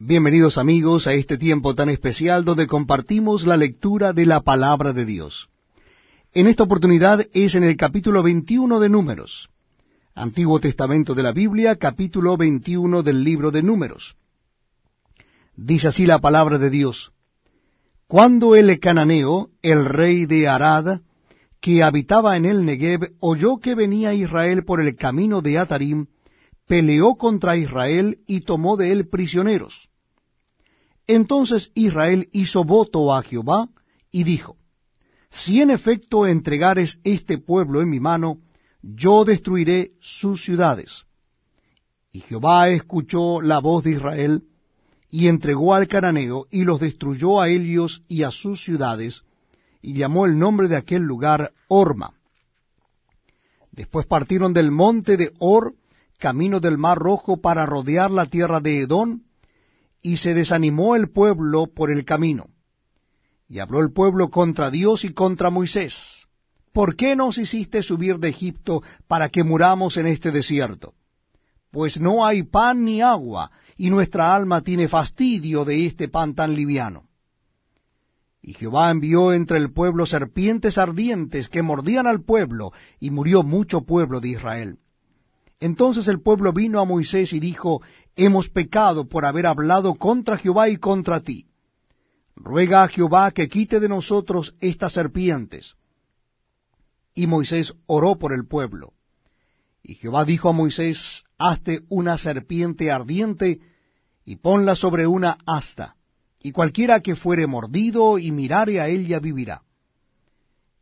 [0.00, 5.04] Bienvenidos amigos a este tiempo tan especial donde compartimos la lectura de la palabra de
[5.04, 5.48] Dios.
[6.32, 9.50] En esta oportunidad es en el capítulo 21 de Números,
[10.12, 14.16] Antiguo Testamento de la Biblia, capítulo 21 del libro de Números.
[15.54, 17.12] Dice así la palabra de Dios.
[18.08, 21.02] Cuando el cananeo, el rey de Arad,
[21.60, 26.08] que habitaba en el Negev, oyó que venía Israel por el camino de Atarim,
[26.66, 29.88] peleó contra Israel y tomó de él prisioneros.
[31.06, 33.68] Entonces Israel hizo voto a Jehová
[34.10, 34.56] y dijo,
[35.30, 38.38] Si en efecto entregares este pueblo en mi mano,
[38.82, 41.04] yo destruiré sus ciudades.
[42.12, 44.44] Y Jehová escuchó la voz de Israel,
[45.10, 49.24] y entregó al cananeo, y los destruyó a ellos y a sus ciudades,
[49.80, 52.14] y llamó el nombre de aquel lugar Orma.
[53.70, 55.74] Después partieron del monte de Or,
[56.18, 59.22] camino del mar rojo, para rodear la tierra de Edom,
[60.02, 62.48] y se desanimó el pueblo por el camino.
[63.48, 66.26] Y habló el pueblo contra Dios y contra Moisés.
[66.72, 70.94] ¿Por qué nos hiciste subir de Egipto para que muramos en este desierto?
[71.70, 76.54] Pues no hay pan ni agua, y nuestra alma tiene fastidio de este pan tan
[76.54, 77.04] liviano.
[78.42, 83.82] Y Jehová envió entre el pueblo serpientes ardientes que mordían al pueblo, y murió mucho
[83.82, 84.78] pueblo de Israel.
[85.60, 87.82] Entonces el pueblo vino a Moisés y dijo,
[88.16, 91.46] Hemos pecado por haber hablado contra Jehová y contra ti.
[92.36, 95.74] Ruega a Jehová que quite de nosotros estas serpientes.
[97.14, 98.92] Y Moisés oró por el pueblo.
[99.82, 103.60] Y Jehová dijo a Moisés, Hazte una serpiente ardiente
[104.24, 105.96] y ponla sobre una asta,
[106.40, 109.62] y cualquiera que fuere mordido y mirare a ella vivirá.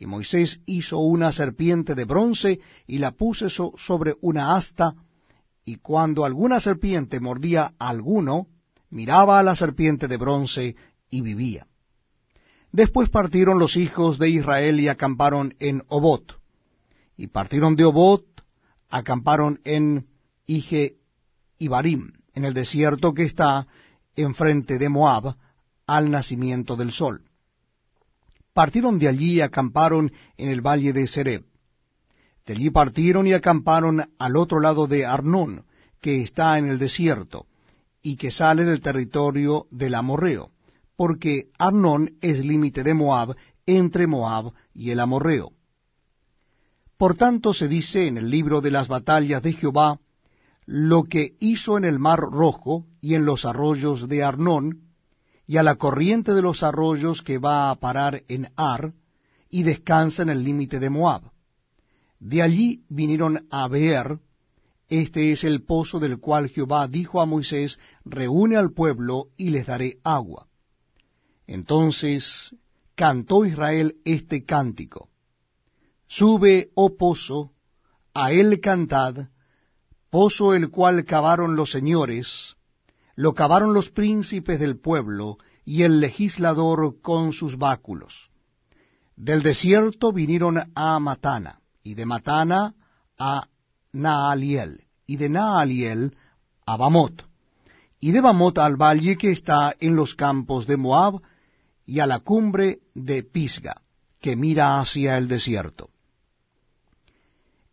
[0.00, 4.94] Y Moisés hizo una serpiente de bronce y la puso sobre una asta,
[5.62, 8.46] y cuando alguna serpiente mordía a alguno,
[8.88, 10.74] miraba a la serpiente de bronce
[11.10, 11.66] y vivía.
[12.72, 16.40] Después partieron los hijos de Israel y acamparon en Obot.
[17.18, 18.24] Y partieron de Obot,
[18.88, 20.06] acamparon en
[20.46, 20.96] Ije
[21.60, 23.66] Barim, en el desierto que está
[24.16, 25.36] enfrente de Moab,
[25.86, 27.29] al nacimiento del sol
[28.52, 31.44] partieron de allí y acamparon en el valle de Sereb.
[32.46, 35.64] De allí partieron y acamparon al otro lado de Arnón,
[36.00, 37.46] que está en el desierto,
[38.02, 40.50] y que sale del territorio del Amorreo,
[40.96, 45.52] porque Arnón es límite de Moab entre Moab y el Amorreo.
[46.96, 50.00] Por tanto se dice en el libro de las batallas de Jehová,
[50.66, 54.89] lo que hizo en el mar rojo y en los arroyos de Arnón,
[55.50, 58.94] y a la corriente de los arroyos que va a parar en Ar,
[59.48, 61.22] y descansa en el límite de Moab.
[62.20, 64.20] De allí vinieron a Beer,
[64.88, 69.66] este es el pozo del cual Jehová dijo a Moisés, reúne al pueblo y les
[69.66, 70.46] daré agua.
[71.48, 72.54] Entonces
[72.94, 75.08] cantó Israel este cántico.
[76.06, 77.50] Sube, oh pozo,
[78.14, 79.30] a él cantad,
[80.10, 82.56] pozo el cual cavaron los señores,
[83.20, 85.36] lo cavaron los príncipes del pueblo
[85.66, 88.30] y el legislador con sus báculos.
[89.14, 92.74] Del desierto vinieron a Matana, y de Matana
[93.18, 93.46] a
[93.92, 96.16] Naaliel, y de Naaliel
[96.64, 97.26] a Bamot,
[98.00, 101.20] y de Bamot al valle que está en los campos de Moab,
[101.84, 103.82] y a la cumbre de Pisga,
[104.18, 105.90] que mira hacia el desierto.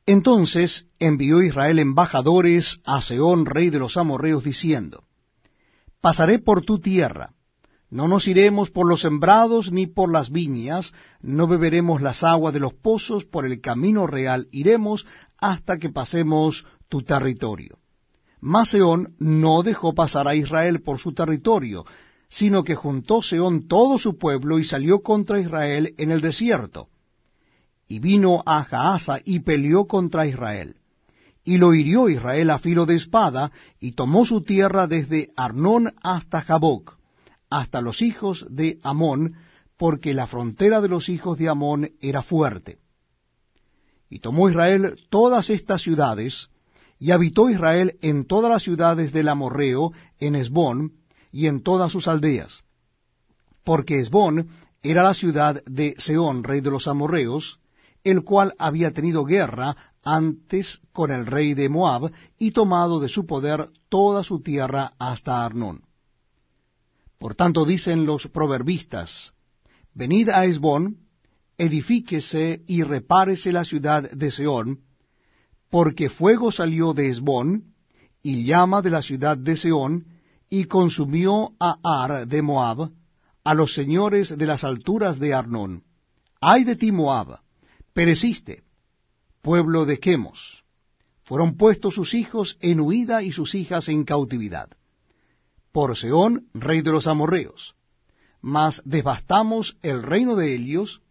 [0.06, 5.07] Entonces envió Israel embajadores a Seón, rey de los amorreos, diciendo,
[6.02, 7.34] pasaré por tu tierra.
[7.90, 12.60] No nos iremos por los sembrados ni por las viñas, no beberemos las aguas de
[12.60, 15.06] los pozos, por el camino real iremos
[15.38, 17.78] hasta que pasemos tu territorio.
[18.42, 21.86] Mas Seón no dejó pasar a Israel por su territorio,
[22.30, 26.90] sino que juntó Seón todo su pueblo y salió contra Israel en el desierto.
[27.88, 30.77] Y vino a Jaasa y peleó contra Israel
[31.48, 36.42] y lo hirió Israel a filo de espada, y tomó su tierra desde Arnón hasta
[36.42, 36.98] Jaboc,
[37.50, 39.36] hasta los hijos de Amón,
[39.78, 42.80] porque la frontera de los hijos de Amón era fuerte.
[44.10, 46.50] Y tomó Israel todas estas ciudades,
[47.00, 50.96] y habitó Israel en todas las ciudades del Amorreo, en Esbón,
[51.32, 52.66] y en todas sus aldeas.
[53.64, 54.50] Porque Esbón
[54.84, 57.62] era la ciudad de Seón, rey de los amorreos,
[58.04, 59.78] el cual había tenido guerra
[60.16, 65.44] antes con el rey de Moab, y tomado de su poder toda su tierra hasta
[65.44, 65.84] Arnón.
[67.20, 69.34] Por tanto dicen los proverbistas,
[69.94, 70.98] Venid a Esbón,
[71.58, 74.82] edifíquese y repárese la ciudad de Seón,
[75.70, 77.74] porque fuego salió de Esbón,
[78.22, 80.06] y llama de la ciudad de Seón,
[80.50, 82.92] y consumió a Ar de Moab,
[83.44, 85.84] a los señores de las alturas de Arnón.
[86.40, 87.40] Ay de ti, Moab,
[87.94, 88.64] pereciste,
[89.48, 90.66] pueblo de Quemos.
[91.24, 94.68] Fueron puestos sus hijos en huida y sus hijas en cautividad.
[95.72, 97.74] Por Seón, rey de los amorreos.
[98.42, 101.02] Mas devastamos el reino de Helios,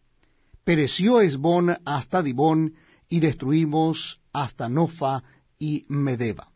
[0.65, 2.75] pereció Esbón hasta Dibón,
[3.09, 5.23] y destruimos hasta Nofa
[5.59, 6.51] y Medeba.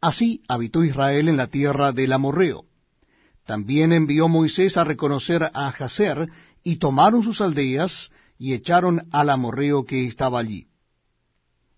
[0.00, 2.64] Así habitó Israel en la tierra del amorreo.
[3.46, 6.28] También envió Moisés a reconocer a Jazer,
[6.64, 10.66] y tomaron sus aldeas, y echaron al amorreo que estaba allí.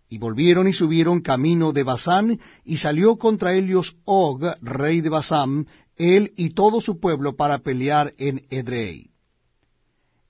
[0.08, 5.66] Y volvieron y subieron camino de Basán, y salió contra ellos Og, rey de Basán,
[5.96, 9.10] él y todo su pueblo, para pelear en Edrei.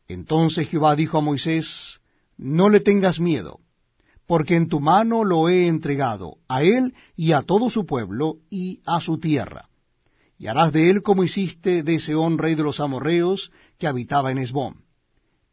[0.08, 2.00] Entonces Jehová dijo a Moisés,
[2.38, 3.60] No le tengas miedo,
[4.26, 8.80] porque en tu mano lo he entregado, a él y a todo su pueblo, y
[8.86, 9.68] a su tierra
[10.38, 14.38] y harás de él como hiciste de Seón rey de los amorreos, que habitaba en
[14.38, 14.85] Esbón.